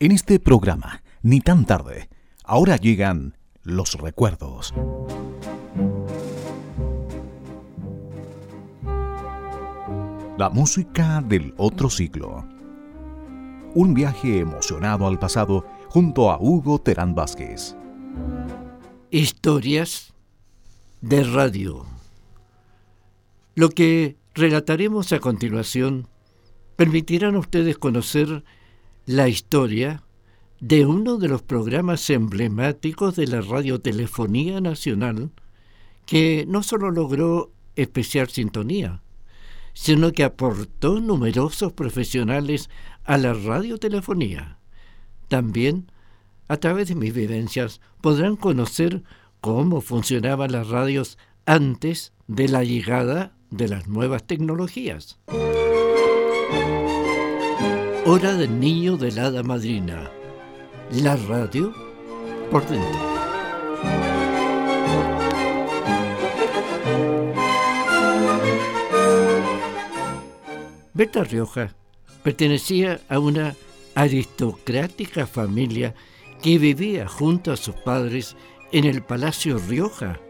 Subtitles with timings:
[0.00, 2.08] En este programa, ni tan tarde,
[2.42, 4.74] ahora llegan los recuerdos.
[10.36, 12.44] La música del otro siglo.
[13.76, 17.76] Un viaje emocionado al pasado junto a Hugo Terán Vázquez.
[19.12, 20.12] Historias
[21.02, 21.86] de radio.
[23.54, 26.08] Lo que relataremos a continuación
[26.74, 28.42] permitirán a ustedes conocer
[29.06, 30.02] la historia
[30.60, 35.30] de uno de los programas emblemáticos de la radiotelefonía nacional
[36.06, 39.02] que no solo logró especial sintonía,
[39.74, 42.70] sino que aportó numerosos profesionales
[43.04, 44.58] a la radiotelefonía.
[45.28, 45.90] También,
[46.48, 49.02] a través de mis vivencias, podrán conocer
[49.40, 55.18] cómo funcionaban las radios antes de la llegada de las nuevas tecnologías.
[58.16, 60.08] Hora del niño de la hada madrina.
[61.02, 61.74] La radio
[62.48, 62.88] por dentro.
[70.92, 71.74] Berta Rioja
[72.22, 73.56] pertenecía a una
[73.96, 75.96] aristocrática familia
[76.40, 78.36] que vivía junto a sus padres
[78.70, 80.20] en el Palacio Rioja,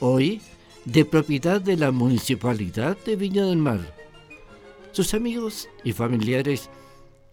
[0.00, 0.42] hoy
[0.84, 3.94] de propiedad de la Municipalidad de Viña del Mar.
[4.90, 6.70] Sus amigos y familiares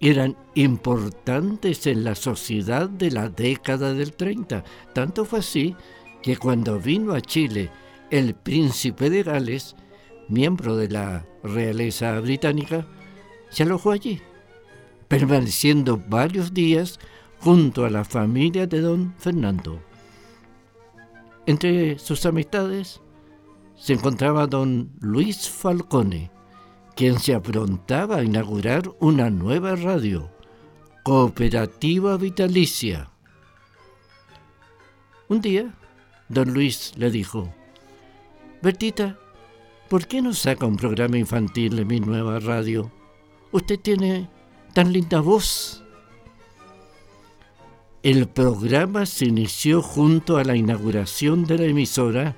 [0.02, 4.64] eran importantes en la sociedad de la década del 30.
[4.94, 5.76] Tanto fue así
[6.24, 7.70] que cuando vino a Chile
[8.10, 9.76] el príncipe de Gales,
[10.28, 12.88] miembro de la realeza británica,
[13.52, 14.20] se alojó allí,
[15.08, 17.00] permaneciendo varios días
[17.40, 19.82] junto a la familia de don Fernando.
[21.46, 23.02] Entre sus amistades
[23.76, 26.32] se encontraba don Luis Falcone,
[26.96, 30.30] quien se aprontaba a inaugurar una nueva radio,
[31.04, 33.10] Cooperativa Vitalicia.
[35.28, 35.74] Un día,
[36.30, 37.54] don Luis le dijo,
[38.62, 39.18] Bertita,
[39.90, 42.92] ¿por qué no saca un programa infantil en mi nueva radio?
[43.52, 44.30] Usted tiene
[44.74, 45.84] tan linda voz.
[48.04, 52.36] El programa se inició junto a la inauguración de la emisora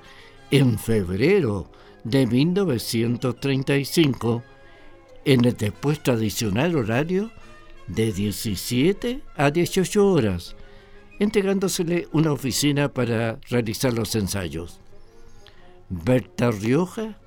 [0.50, 1.70] en febrero
[2.04, 4.42] de 1935
[5.24, 7.30] en el después tradicional horario
[7.86, 10.56] de 17 a 18 horas,
[11.18, 14.80] entregándosele una oficina para realizar los ensayos.
[15.88, 17.18] Berta Rioja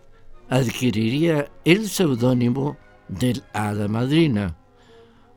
[0.49, 2.77] adquiriría el seudónimo
[3.07, 4.57] del Hada Madrina,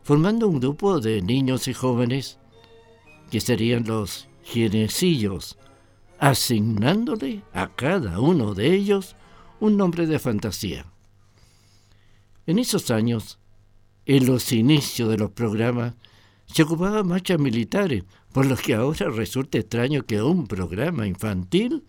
[0.03, 2.39] formando un grupo de niños y jóvenes
[3.31, 5.59] que serían los gienecillos,
[6.19, 9.17] asignándole a cada uno de ellos
[9.61, 10.87] un nombre de fantasía.
[12.47, 13.39] En esos años,
[14.07, 15.95] en los inicios de los programas,
[16.47, 21.85] se ocupaban marchas militares, por lo que ahora resulta extraño que un programa infantil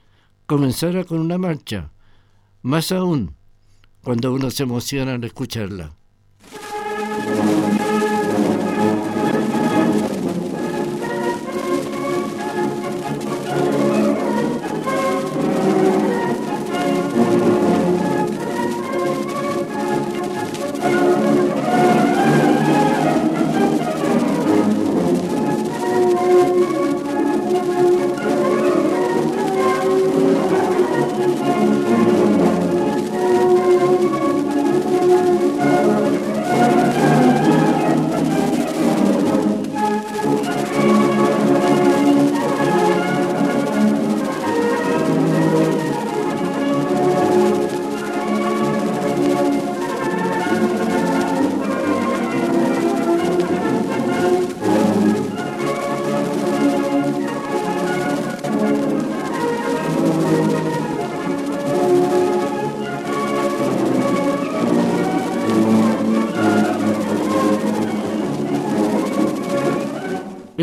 [0.46, 1.92] comenzara con una marcha,
[2.62, 3.36] más aún
[4.04, 5.96] cuando uno se emociona al escucharla.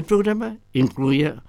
[0.09, 1.45] Programa incluía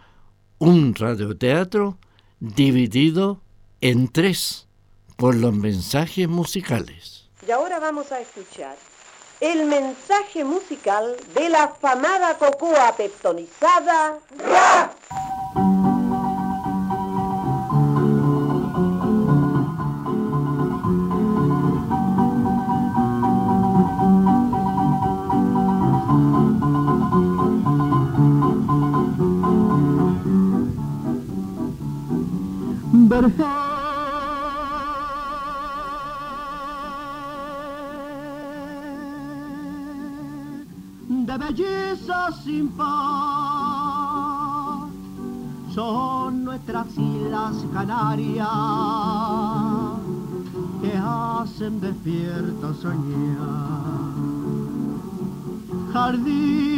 [0.59, 1.97] un radioteatro
[2.39, 3.41] dividido
[3.81, 4.67] en tres
[5.15, 7.29] por los mensajes musicales.
[7.47, 8.75] Y ahora vamos a escuchar
[9.39, 14.19] el mensaje musical de la afamada cocoa peptonizada.
[45.73, 48.47] Son nuestras islas Canarias
[50.81, 54.09] que hacen despierto soñar.
[55.93, 56.68] Jardín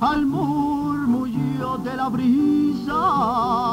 [0.00, 3.65] al murmullo de la brisa.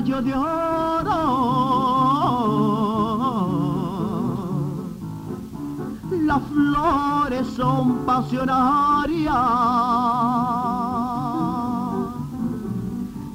[0.00, 1.20] Rayo de oro.
[6.22, 9.34] Las flores son pasionarias.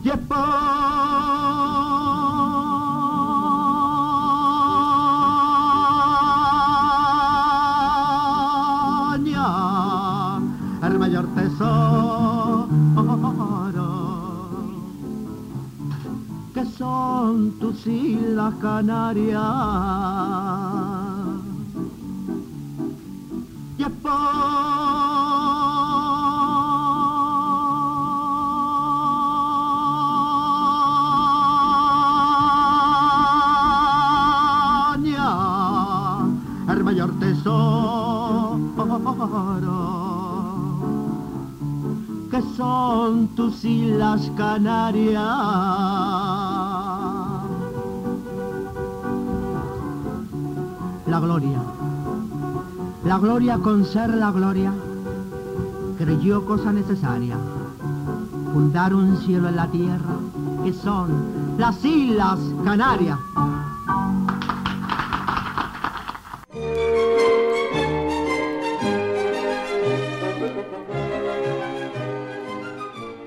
[0.04, 0.10] Y
[17.86, 19.42] tus islas Canarias.
[23.78, 24.26] Y España,
[36.70, 38.60] el mayor tesoro
[42.32, 45.22] que son tus islas Canarias.
[51.08, 51.62] La gloria.
[53.04, 54.74] La gloria con ser la gloria
[55.98, 57.38] creyó cosa necesaria.
[58.54, 60.16] Fundar un cielo en la tierra
[60.64, 63.20] que son las Islas Canarias.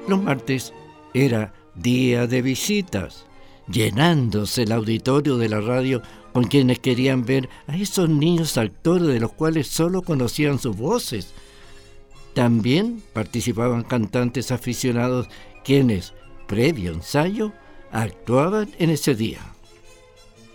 [0.08, 0.72] Los martes
[1.12, 3.26] era día de visitas,
[3.68, 6.02] llenándose el auditorio de la radio
[6.38, 11.34] con quienes querían ver a esos niños actores de los cuales solo conocían sus voces.
[12.32, 15.26] También participaban cantantes aficionados
[15.64, 16.14] quienes,
[16.46, 17.52] previo ensayo,
[17.90, 19.40] actuaban en ese día.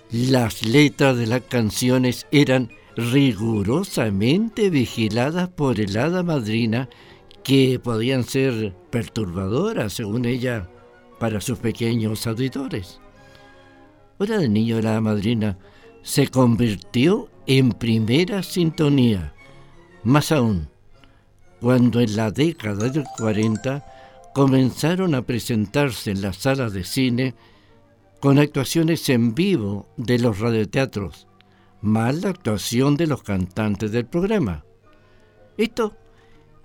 [0.09, 6.87] Las letras de las canciones eran rigurosamente vigiladas por el hada madrina
[7.43, 10.69] que podían ser perturbadoras, según ella,
[11.19, 13.01] para sus pequeños auditores.
[14.17, 15.57] Hora de niño la madrina
[16.03, 19.33] se convirtió en primera sintonía.
[20.03, 20.67] Más aún,
[21.61, 23.85] cuando en la década del 40
[24.33, 27.35] comenzaron a presentarse en las salas de cine
[28.19, 31.27] con actuaciones en vivo de los radioteatros,
[31.81, 34.65] más la actuación de los cantantes del programa.
[35.57, 35.95] Esto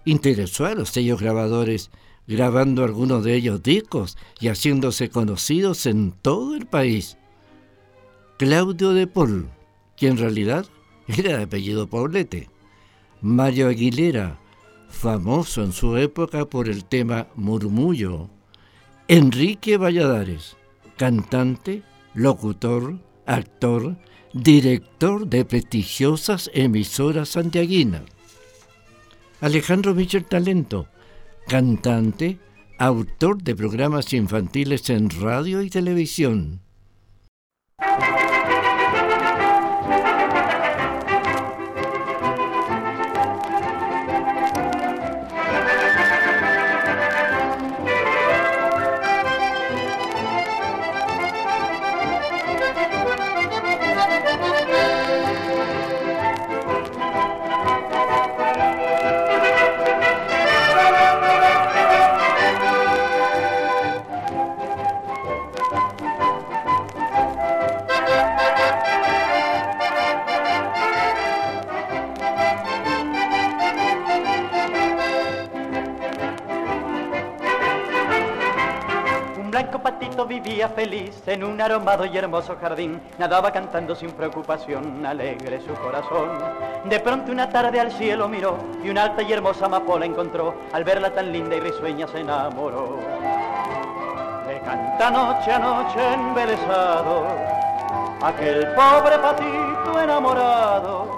[0.04, 1.90] interesó a los sellos grabadores,
[2.26, 7.17] grabando algunos de ellos discos y haciéndose conocidos en todo el país.
[8.38, 9.48] Claudio de Paul,
[9.96, 10.64] que en realidad
[11.08, 12.48] era de apellido Paulete.
[13.20, 14.38] Mario Aguilera,
[14.88, 18.30] famoso en su época por el tema Murmullo.
[19.08, 20.56] Enrique Valladares,
[20.96, 21.82] cantante,
[22.14, 23.96] locutor, actor,
[24.32, 28.02] director de prestigiosas emisoras santiaguinas.
[29.40, 30.86] Alejandro Michel Talento,
[31.48, 32.38] cantante,
[32.78, 36.60] autor de programas infantiles en radio y televisión.
[80.68, 86.28] Feliz en un aromado y hermoso jardín, nadaba cantando sin preocupación, alegre su corazón.
[86.84, 90.84] De pronto una tarde al cielo miró y una alta y hermosa amapola encontró, al
[90.84, 92.98] verla tan linda y risueña se enamoró.
[94.46, 97.26] Le canta noche a noche embelesado,
[98.22, 101.17] aquel pobre patito enamorado.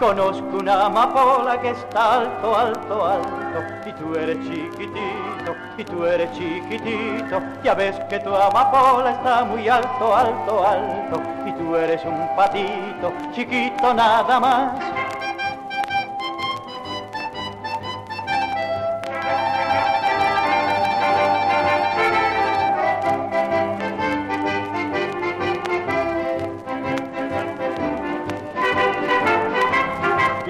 [0.00, 6.32] Conozco una amapola que está alto, alto, alto, y tú eres chiquitito y tú eres
[6.32, 12.34] chiquitito, ya ves que tu amapola está muy alto, alto, alto, y tú eres un
[12.34, 15.09] patito, chiquito nada más.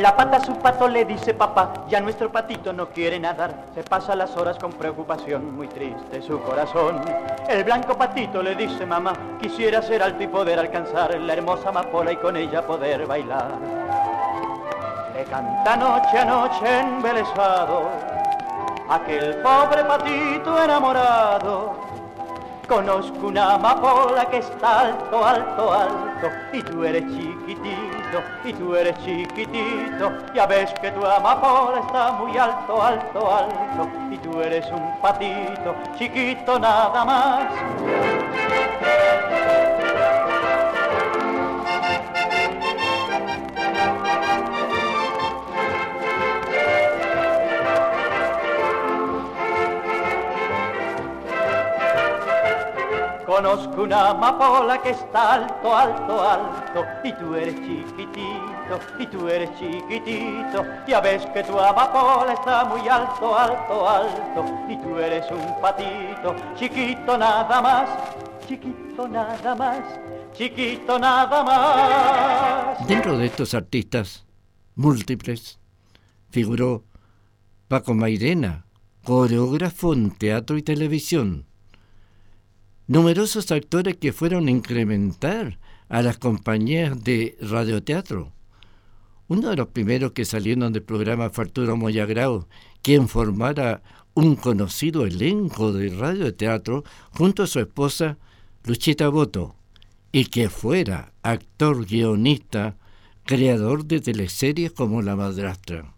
[0.00, 3.82] La pata a su pato le dice papá, ya nuestro patito no quiere nadar, se
[3.82, 7.02] pasa las horas con preocupación, muy triste su corazón.
[7.46, 12.12] El blanco patito le dice mamá, quisiera ser alto y poder alcanzar la hermosa amapola
[12.12, 13.50] y con ella poder bailar.
[15.12, 17.90] Le canta noche a noche embelesado,
[18.88, 21.90] aquel pobre patito enamorado
[22.70, 27.79] Conozco una amapola que está alto, alto, alto, y tú eres chiquitito,
[28.44, 34.16] y tú eres chiquitito, ya ves que tu amapola está muy alto, alto, alto, y
[34.18, 37.46] tú eres un patito, chiquito nada más.
[53.40, 59.48] Conozco una amapola que está alto, alto, alto, y tú eres chiquitito, y tú eres
[59.58, 65.58] chiquitito, ya ves que tu amapola está muy alto, alto, alto, y tú eres un
[65.58, 67.88] patito, chiquito nada más,
[68.46, 69.80] chiquito nada más,
[70.34, 72.86] chiquito nada más.
[72.86, 74.26] Dentro de estos artistas
[74.74, 75.58] múltiples
[76.28, 76.84] figuró
[77.68, 78.66] Paco Mairena,
[79.02, 81.46] coreógrafo en teatro y televisión
[82.90, 88.32] numerosos actores que fueron a incrementar a las compañías de radioteatro.
[89.28, 92.48] Uno de los primeros que salieron del programa fue Arturo Moyagrao,
[92.82, 93.80] quien formara
[94.14, 96.82] un conocido elenco de radioteatro
[97.12, 98.18] junto a su esposa
[98.64, 99.54] Luchita Boto,
[100.10, 102.76] y que fuera actor, guionista,
[103.24, 105.94] creador de teleseries como La Madrastra.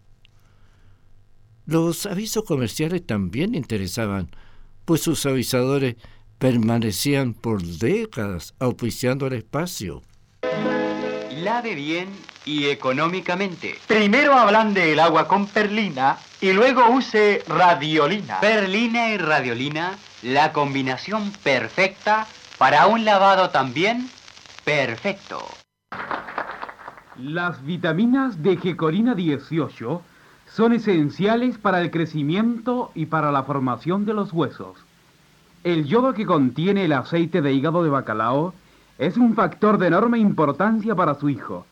[1.65, 4.29] Los avisos comerciales también interesaban,
[4.85, 5.95] pues sus avisadores
[6.43, 10.01] permanecían por décadas auspiciando el espacio.
[11.37, 12.09] Lave bien
[12.43, 13.75] y económicamente.
[13.87, 18.41] Primero hablan del agua con perlina y luego use radiolina.
[18.41, 24.09] Perlina y radiolina, la combinación perfecta para un lavado también
[24.65, 25.39] perfecto.
[27.15, 30.01] Las vitaminas de Gecorina 18
[30.53, 34.82] son esenciales para el crecimiento y para la formación de los huesos.
[35.63, 38.53] El yodo que contiene el aceite de hígado de bacalao
[38.97, 41.65] es un factor de enorme importancia para su hijo.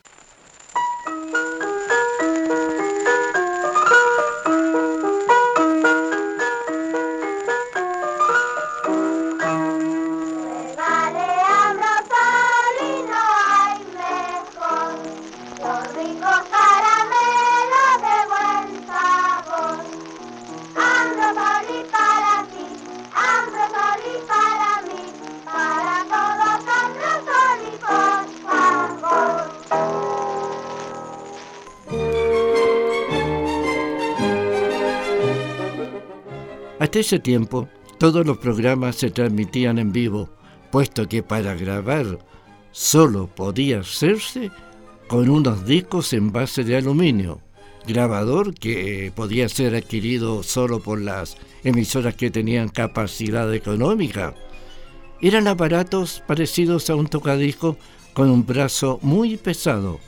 [37.02, 37.68] Ese tiempo,
[37.98, 40.30] todos los programas se transmitían en vivo,
[40.72, 42.20] puesto que para grabar
[42.72, 44.52] solo podía hacerse
[45.08, 47.42] con unos discos en base de aluminio,
[47.86, 54.34] grabador que podía ser adquirido solo por las emisoras que tenían capacidad económica.
[55.22, 57.78] Eran aparatos parecidos a un tocadisco
[58.14, 60.00] con un brazo muy pesado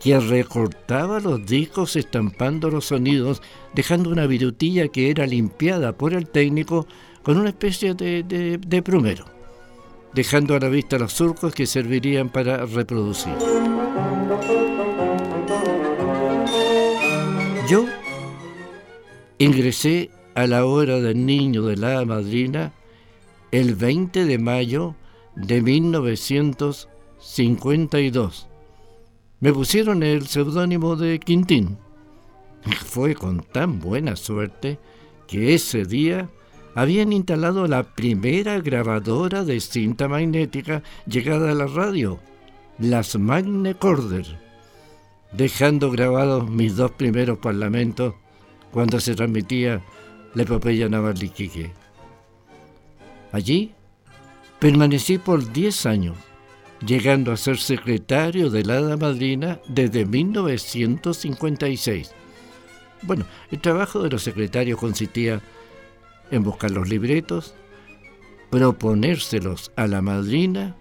[0.00, 3.42] que recortaba los discos estampando los sonidos,
[3.74, 6.86] dejando una virutilla que era limpiada por el técnico
[7.22, 9.26] con una especie de, de, de plumero,
[10.14, 13.34] dejando a la vista los surcos que servirían para reproducir.
[17.68, 17.84] Yo
[19.38, 22.72] ingresé a la hora del niño de la madrina
[23.50, 24.94] el 20 de mayo
[25.34, 28.47] de 1952.
[29.40, 31.78] Me pusieron el seudónimo de Quintín.
[32.84, 34.78] Fue con tan buena suerte
[35.26, 36.28] que ese día
[36.74, 42.18] habían instalado la primera grabadora de cinta magnética llegada a la radio,
[42.78, 44.48] las Magne Corder
[45.32, 48.14] dejando grabados mis dos primeros parlamentos
[48.72, 49.82] cuando se transmitía
[50.34, 51.72] la epopeya naval Iquique.
[53.32, 53.72] Allí
[54.58, 56.16] permanecí por 10 años,
[56.80, 62.14] llegando a ser secretario de la Madrina desde 1956.
[63.02, 65.40] Bueno, el trabajo de los secretarios consistía
[66.30, 67.54] en buscar los libretos,
[68.50, 70.76] proponérselos a la madrina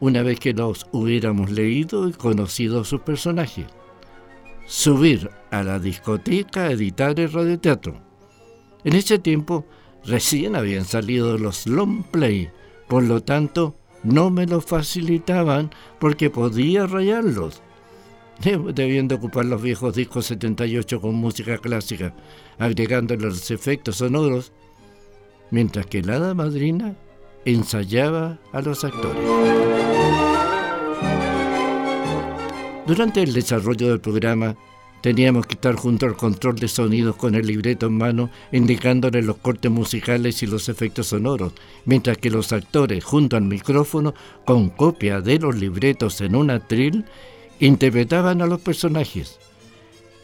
[0.00, 3.66] una vez que los hubiéramos leído y conocido sus personajes.
[4.66, 8.00] Subir a la discoteca a editar el radioteatro.
[8.84, 9.66] En ese tiempo
[10.04, 12.50] recién habían salido los long play,
[12.88, 17.62] por lo tanto no me los facilitaban porque podía rayarlos.
[18.74, 22.14] Debiendo ocupar los viejos discos 78 con música clásica,
[22.58, 24.52] agregando los efectos sonoros,
[25.50, 26.96] mientras que la hada madrina
[27.44, 29.22] ensayaba a los actores.
[32.86, 34.56] Durante el desarrollo del programa,
[35.00, 39.38] teníamos que estar junto al control de sonidos con el libreto en mano, indicándole los
[39.38, 41.52] cortes musicales y los efectos sonoros,
[41.84, 47.04] mientras que los actores, junto al micrófono, con copia de los libretos en un atril,
[47.58, 49.38] interpretaban a los personajes.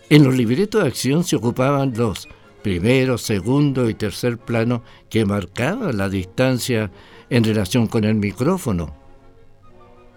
[0.09, 2.29] En los libretos de acción se ocupaban los
[2.62, 6.91] primero, segundo y tercer plano que marcaba la distancia
[7.31, 8.93] en relación con el micrófono.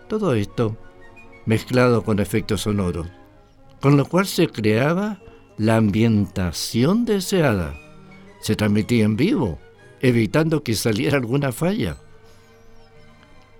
[0.08, 0.76] Todo esto
[1.46, 3.08] mezclado con efectos sonoros,
[3.82, 5.20] con lo cual se creaba
[5.58, 7.76] la ambientación deseada.
[8.42, 9.60] Se transmitía en vivo,
[10.02, 11.98] evitando que saliera alguna falla.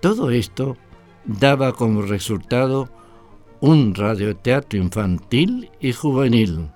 [0.02, 0.78] Todo esto
[1.26, 2.90] daba como resultado
[3.60, 6.70] un radioteatro infantil y juvenil,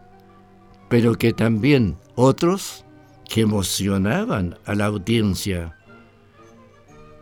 [0.90, 2.84] pero que también otros
[3.30, 5.78] que emocionaban a la audiencia.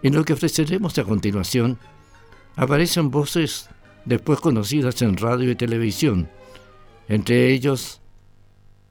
[0.02, 1.78] En lo que ofreceremos a continuación,
[2.56, 3.70] aparecen voces
[4.06, 6.30] después conocidas en radio y televisión,
[7.08, 8.02] entre ellos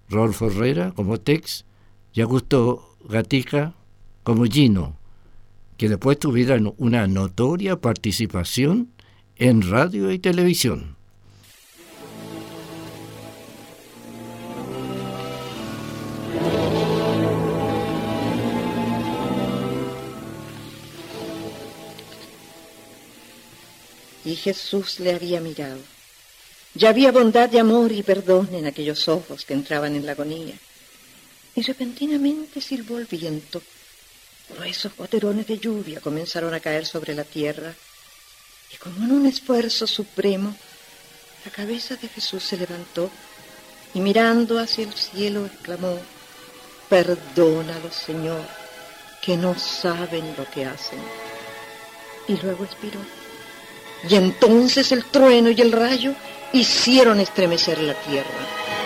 [0.09, 1.65] Rolfo Herrera como Tex
[2.13, 3.75] y Augusto Gatica
[4.23, 4.97] como Gino,
[5.77, 8.91] que después tuvieron una notoria participación
[9.37, 10.97] en radio y televisión.
[24.31, 25.81] Y Jesús le había mirado.
[26.75, 30.55] Ya había bondad y amor y perdón en aquellos ojos que entraban en la agonía.
[31.57, 33.61] Y repentinamente silbó el viento.
[34.51, 37.75] Gruesos goterones de lluvia comenzaron a caer sobre la tierra.
[38.73, 40.55] Y como en un esfuerzo supremo,
[41.45, 43.11] la cabeza de Jesús se levantó
[43.95, 45.99] y mirando hacia el cielo exclamó,
[46.89, 48.47] Perdónalos, Señor,
[49.21, 51.01] que no saben lo que hacen.
[52.29, 53.20] Y luego expiró.
[54.09, 56.15] Y entonces el trueno y el rayo
[56.53, 58.80] hicieron estremecer la tierra.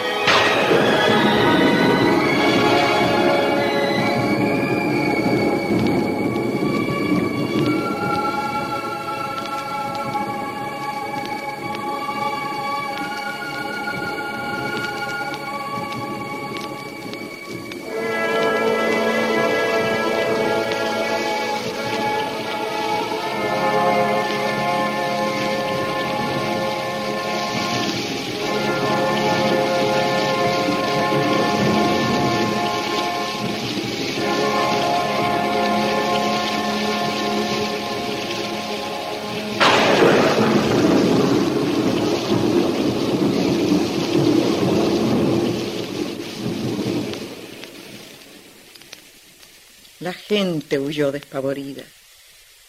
[50.34, 51.84] Gente huyó despavorida.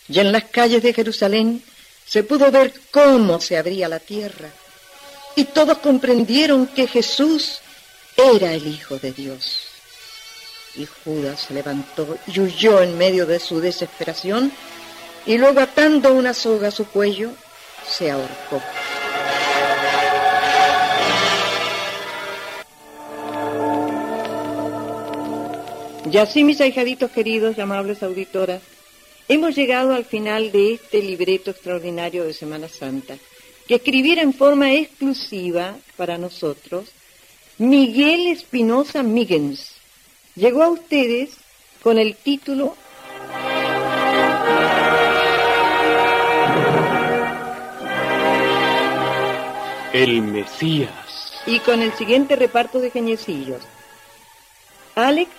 [0.07, 1.63] Y en las calles de Jerusalén
[2.05, 4.49] se pudo ver cómo se abría la tierra.
[5.35, 7.59] Y todos comprendieron que Jesús
[8.15, 9.61] era el Hijo de Dios.
[10.75, 14.51] Y Judas se levantó y huyó en medio de su desesperación
[15.25, 17.31] y luego atando una soga a su cuello,
[17.89, 18.61] se ahorcó.
[26.15, 28.61] Y así, mis ahijaditos queridos y amables auditoras,
[29.27, 33.17] hemos llegado al final de este libreto extraordinario de Semana Santa,
[33.67, 36.85] que escribiera en forma exclusiva para nosotros
[37.57, 39.73] Miguel Espinosa Migens.
[40.35, 41.31] Llegó a ustedes
[41.83, 42.77] con el título
[49.91, 51.41] El Mesías.
[51.45, 53.61] Y con el siguiente reparto de geniecillos.
[54.95, 55.29] Alex,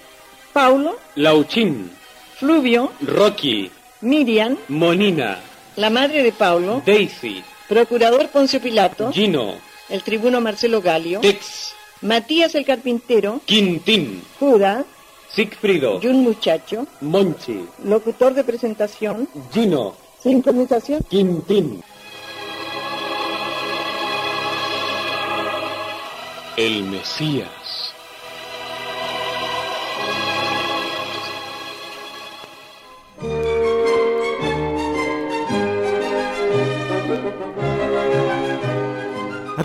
[0.57, 1.91] Paulo, Lauchín,
[2.39, 5.39] Fluvio, Rocky, Miriam, Monina,
[5.77, 9.57] la madre de Paulo, Daisy, Procurador Poncio Pilato, Gino,
[9.91, 14.87] el tribuno Marcelo Galio, Tex, Matías el carpintero, Quintín, Judas,
[15.31, 21.83] Sigfrido, y un muchacho, Monchi, locutor de presentación, Gino, sincronización, Quintín.
[26.57, 27.56] El Mesías.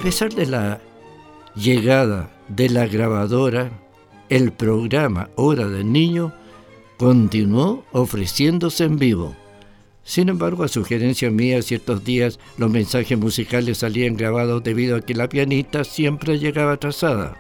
[0.01, 0.81] Pesar de la
[1.55, 3.69] llegada de la grabadora,
[4.29, 6.33] el programa Hora del Niño
[6.97, 9.35] continuó ofreciéndose en vivo.
[10.03, 15.13] Sin embargo, a sugerencia mía, ciertos días los mensajes musicales salían grabados debido a que
[15.13, 17.37] la pianista siempre llegaba atrasada.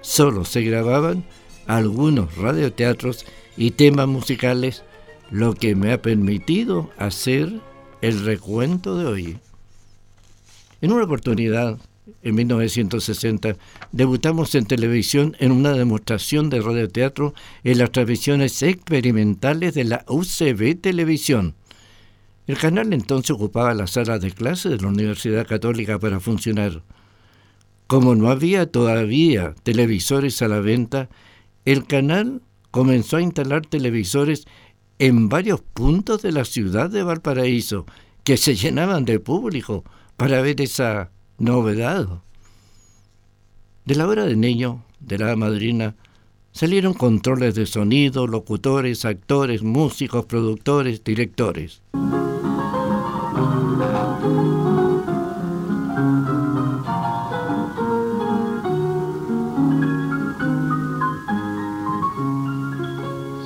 [0.00, 1.24] Solo se grababan
[1.68, 4.82] algunos radioteatros y temas musicales,
[5.30, 7.60] lo que me ha permitido hacer
[8.02, 9.38] el recuento de hoy.
[10.80, 11.78] En una oportunidad,
[12.22, 13.56] en 1960,
[13.92, 17.34] debutamos en televisión en una demostración de radioteatro
[17.64, 21.54] en las transmisiones experimentales de la UCB Televisión.
[22.46, 26.82] El canal entonces ocupaba la sala de clase de la Universidad Católica para funcionar.
[27.86, 31.08] Como no había todavía televisores a la venta,
[31.64, 34.46] el canal comenzó a instalar televisores
[34.98, 37.86] en varios puntos de la ciudad de Valparaíso,
[38.22, 39.84] que se llenaban de público
[40.16, 42.06] para ver esa novedad.
[43.84, 45.94] De la hora de niño, de la madrina,
[46.52, 51.82] salieron controles de sonido, locutores, actores, músicos, productores, directores.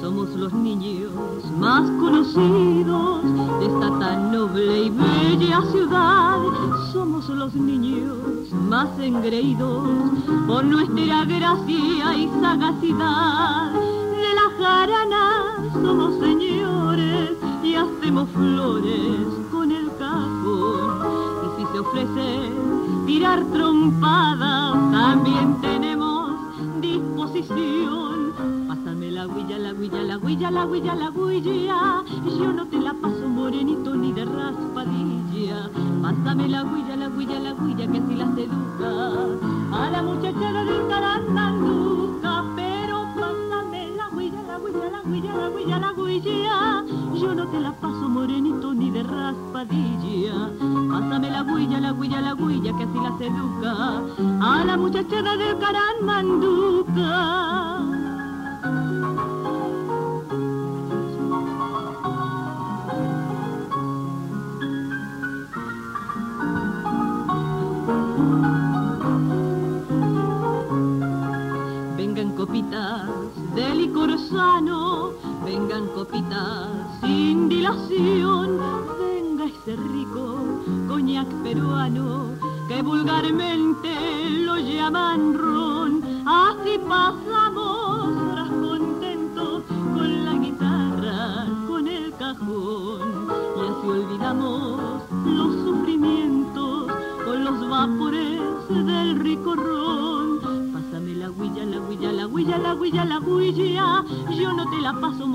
[0.00, 1.10] Somos los niños
[1.58, 2.69] más conocidos
[8.80, 9.90] más engreídos
[10.46, 13.72] por nuestra gracia y sagacidad.
[13.72, 15.26] De la jarana
[15.82, 20.92] somos señores y hacemos flores con el cajón.
[21.44, 22.28] Y si se ofrece
[23.06, 26.30] tirar trompadas, también tenemos
[26.80, 28.32] disposición.
[28.66, 32.02] Pásame la huilla, la huilla, la huilla, la huilla, la huilla.
[32.24, 35.68] Yo no te la paso morenito ni de raspadilla.
[36.00, 37.49] Pásame la huilla, la huilla, la
[47.20, 50.50] Yo no te la paso morenito ni de raspadilla.
[50.90, 54.02] Pásame la huilla, la huilla, la huilla, que así la seduca.
[54.40, 57.79] A la muchachada del carandanduca.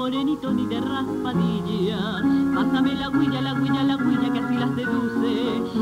[0.06, 2.22] Morenito ni de raspadilla.
[2.54, 5.34] Pásame la huilla, la huilla, la huilla que así la seduce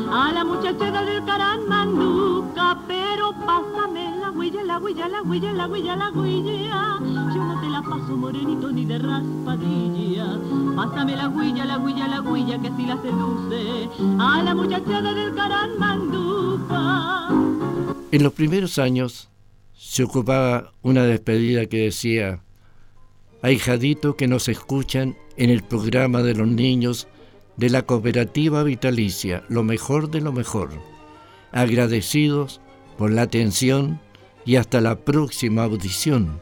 [0.09, 2.79] a la muchachada del caranmanduca.
[2.87, 6.99] Pero pásame la huilla, la la huilla, la huilla, la huilla, la huilla.
[7.35, 10.39] Yo no te la paso morenito ni de raspadilla.
[10.77, 15.35] Pásame la huilla, la huilla, la huilla que así la seduce a la muchachada del
[15.35, 17.27] Caranmandupa.
[18.09, 19.27] En los primeros años
[19.73, 22.42] se ocupaba una despedida que decía,
[23.43, 27.07] ahijaditos que nos escuchan en el programa de los niños
[27.57, 30.71] de la cooperativa vitalicia, lo mejor de lo mejor.
[31.51, 32.61] Agradecidos
[32.97, 33.99] por la atención
[34.45, 36.39] y hasta la próxima audición.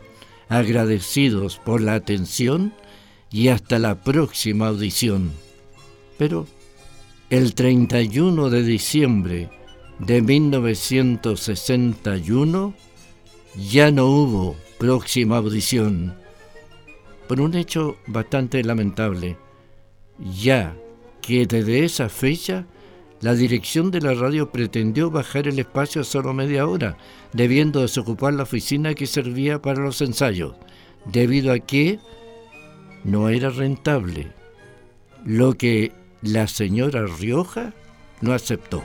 [0.47, 2.71] Agradecidos por la atención
[3.31, 5.31] y hasta la próxima audición.
[6.19, 6.45] Pero
[7.31, 9.49] el 31 de diciembre
[9.99, 12.75] de 1961
[13.57, 16.20] ya no hubo próxima audición
[17.31, 19.37] por un hecho bastante lamentable,
[20.19, 20.75] ya
[21.21, 22.65] que desde esa fecha
[23.21, 26.97] la dirección de la radio pretendió bajar el espacio a solo media hora,
[27.31, 30.55] debiendo desocupar la oficina que servía para los ensayos,
[31.05, 31.99] debido a que
[33.05, 34.33] no era rentable,
[35.23, 37.71] lo que la señora Rioja
[38.19, 38.83] no aceptó.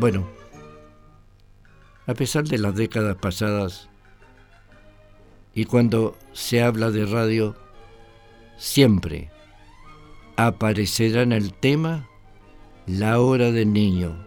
[0.00, 0.26] Bueno,
[2.06, 3.90] a pesar de las décadas pasadas,
[5.54, 7.54] y cuando se habla de radio,
[8.56, 9.30] siempre
[10.36, 12.08] aparecerá en el tema
[12.86, 14.26] la hora del niño.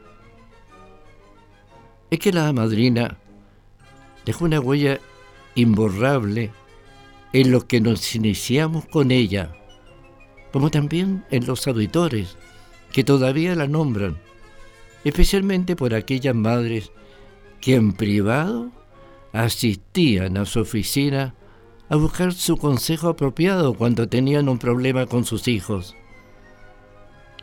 [2.12, 3.18] Es que la madrina
[4.28, 5.00] dejó una huella
[5.56, 6.52] imborrable
[7.34, 9.56] en los que nos iniciamos con ella,
[10.52, 12.38] como también en los auditores
[12.92, 14.20] que todavía la nombran
[15.04, 16.92] especialmente por aquellas madres
[17.62, 18.72] que en privado
[19.32, 21.36] asistían a su oficina
[21.90, 25.96] a buscar su consejo apropiado cuando tenían un problema con sus hijos.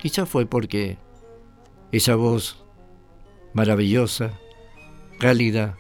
[0.00, 0.98] Quizá fue porque
[1.92, 2.64] esa voz
[3.52, 4.38] maravillosa,
[5.18, 5.76] cálida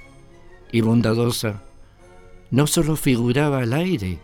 [0.72, 1.62] y bondadosa
[2.50, 4.18] no solo figuraba al aire,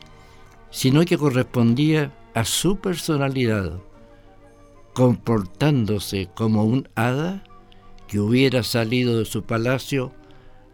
[0.71, 3.81] sino que correspondía a su personalidad
[4.95, 7.45] comportándose como un hada
[8.09, 10.12] que hubiera salido de su palacio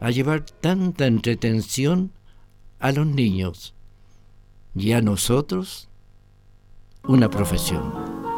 [0.00, 2.12] a llevar tanta entretención
[2.78, 3.74] a los niños
[4.74, 5.88] y a nosotros
[7.04, 8.31] una profesión.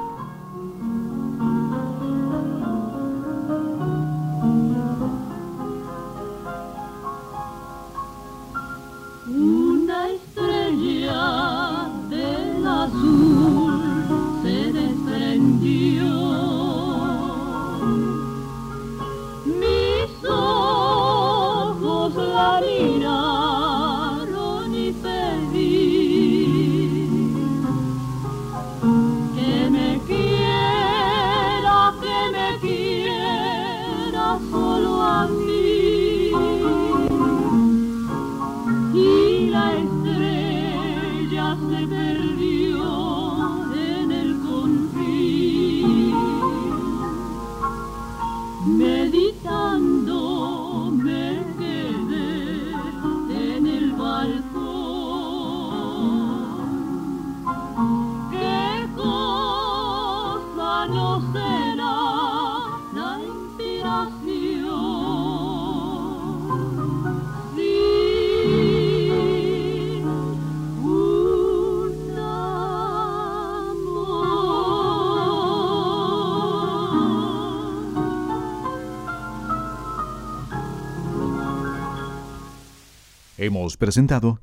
[83.45, 84.41] Hemos presentado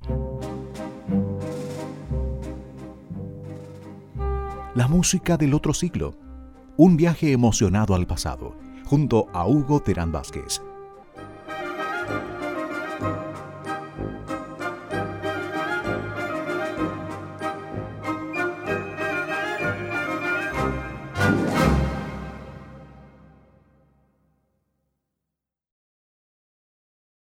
[4.75, 6.13] La música del otro siglo,
[6.77, 10.61] un viaje emocionado al pasado, junto a Hugo Terán Vázquez.